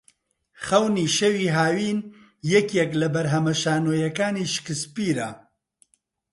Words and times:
خەونی 0.63 1.07
شەوی 1.17 1.49
هاوین 1.57 1.99
یەکێک 2.53 2.91
لە 3.01 3.07
بەرهەمە 3.13 3.53
شانۆییەکانی 3.61 4.51
شکسپیرە 4.53 5.29